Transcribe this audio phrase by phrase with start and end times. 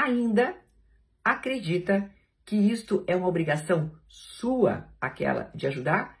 [0.00, 0.56] ainda
[1.22, 2.10] acredita
[2.46, 6.18] que isto é uma obrigação sua, aquela de ajudar?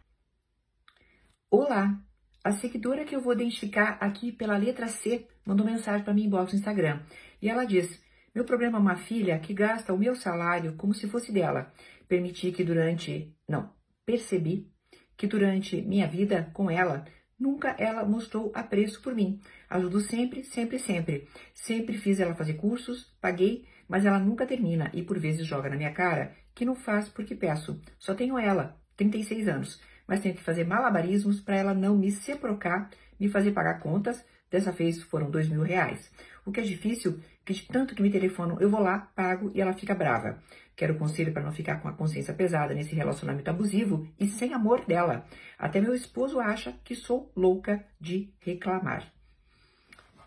[1.50, 1.98] Olá,
[2.44, 6.52] a seguidora que eu vou identificar aqui pela letra C mandou mensagem para mim inbox
[6.52, 7.02] no Instagram
[7.40, 7.98] e ela diz:
[8.34, 11.72] Meu problema é uma filha que gasta o meu salário como se fosse dela.
[12.06, 13.34] Permiti que durante.
[13.48, 13.72] Não,
[14.04, 14.70] percebi
[15.16, 17.06] que durante minha vida com ela
[17.40, 19.40] Nunca ela mostrou apreço por mim.
[19.70, 21.26] Ajudo sempre, sempre, sempre.
[21.54, 25.76] Sempre fiz ela fazer cursos, paguei, mas ela nunca termina e por vezes joga na
[25.76, 27.80] minha cara que não faz porque peço.
[27.98, 32.90] Só tenho ela, 36 anos, mas tenho que fazer malabarismos para ela não me seprocar,
[33.18, 34.22] me fazer pagar contas.
[34.50, 36.10] Dessa vez foram dois mil reais.
[36.44, 39.60] O que é difícil, que de tanto que me telefonam, eu vou lá, pago e
[39.60, 40.42] ela fica brava.
[40.74, 44.84] Quero conselho para não ficar com a consciência pesada nesse relacionamento abusivo e sem amor
[44.86, 45.26] dela.
[45.58, 49.12] Até meu esposo acha que sou louca de reclamar.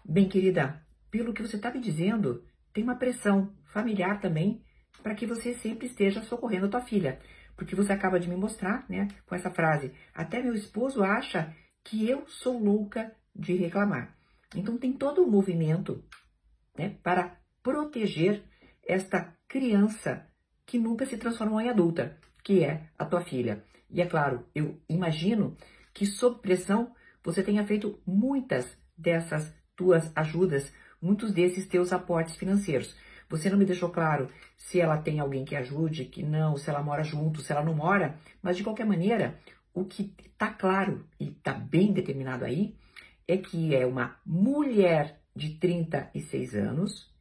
[0.05, 4.62] Bem, querida, pelo que você está me dizendo, tem uma pressão familiar também
[5.02, 7.19] para que você sempre esteja socorrendo a tua filha.
[7.56, 11.53] Porque você acaba de me mostrar, né, com essa frase, até meu esposo acha
[11.84, 14.16] que eu sou louca de reclamar.
[14.56, 16.04] Então tem todo um movimento,
[16.78, 18.44] né, para proteger
[18.86, 20.28] esta criança
[20.66, 23.64] que nunca se transformou em adulta, que é a tua filha.
[23.90, 25.56] E é claro, eu imagino
[25.94, 26.94] que sob pressão
[27.24, 32.96] você tenha feito muitas dessas tuas ajudas, muitos desses teus aportes financeiros.
[33.30, 36.84] Você não me deixou claro se ela tem alguém que ajude, que não, se ela
[36.84, 39.40] mora junto, se ela não mora, mas de qualquer maneira,
[39.74, 42.76] o que está claro e está bem determinado aí
[43.27, 47.11] é que é uma mulher de 36 anos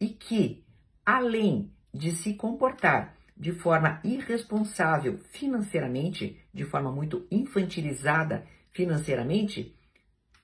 [0.00, 0.64] e que,
[1.04, 9.76] além de se comportar de forma irresponsável financeiramente, de forma muito infantilizada financeiramente,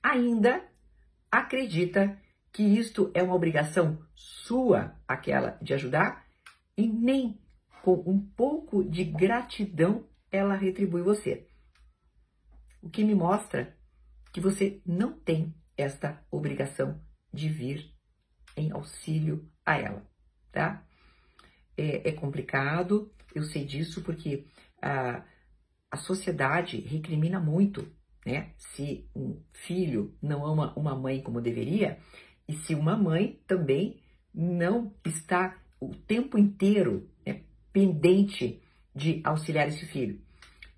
[0.01, 0.63] ainda
[1.29, 2.17] acredita
[2.51, 6.25] que isto é uma obrigação sua, aquela de ajudar,
[6.77, 7.39] e nem
[7.81, 11.47] com um pouco de gratidão ela retribui você.
[12.81, 13.77] O que me mostra
[14.31, 17.01] que você não tem esta obrigação
[17.33, 17.93] de vir
[18.55, 20.05] em auxílio a ela,
[20.51, 20.85] tá?
[21.77, 24.45] é, é complicado, eu sei disso porque
[24.81, 25.23] a,
[25.89, 27.91] a sociedade recrimina muito,
[28.25, 28.51] né?
[28.57, 31.99] Se um filho não ama uma mãe como deveria,
[32.47, 34.01] e se uma mãe também
[34.33, 37.41] não está o tempo inteiro né,
[37.73, 38.61] pendente
[38.93, 40.21] de auxiliar esse filho.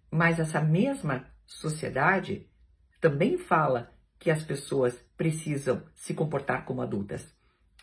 [0.09, 2.47] Mas essa mesma sociedade
[3.03, 7.35] também fala que as pessoas precisam se comportar como adultas.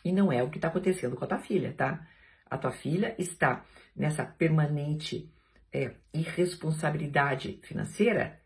[0.02, 2.08] E não é o que está acontecendo com a tua filha, tá?
[2.46, 3.62] A tua filha está
[3.94, 5.30] nessa permanente
[5.70, 8.40] é, irresponsabilidade financeira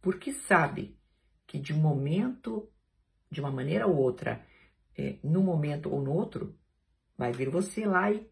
[0.00, 0.96] porque sabe
[1.48, 2.70] que de um momento,
[3.28, 4.46] de uma maneira ou outra,
[4.96, 6.56] é, num momento ou no outro,
[7.18, 8.24] vai vir você lá e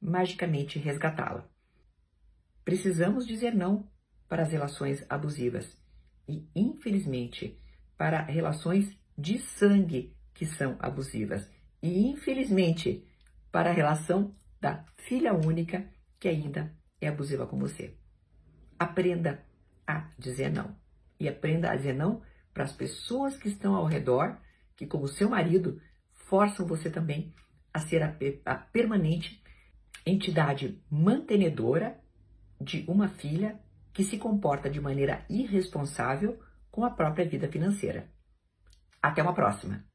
[0.00, 1.46] magicamente resgatá-la.
[2.64, 3.86] Precisamos dizer não
[4.26, 5.83] para as relações abusivas
[6.28, 7.58] e, infelizmente,
[7.96, 11.48] para relações de sangue que são abusivas.
[11.82, 13.06] E, infelizmente,
[13.52, 17.96] para a relação da filha única que ainda é abusiva com você.
[18.78, 19.44] Aprenda
[19.86, 20.74] a dizer não.
[21.20, 24.38] E aprenda a dizer não para as pessoas que estão ao redor,
[24.76, 25.80] que, como seu marido,
[26.12, 27.34] forçam você também
[27.72, 29.42] a ser a, a permanente
[30.06, 32.00] entidade mantenedora
[32.60, 33.58] de uma filha
[33.94, 36.38] que se comporta de maneira irresponsável
[36.70, 38.10] com a própria vida financeira.
[39.00, 39.93] Até uma próxima!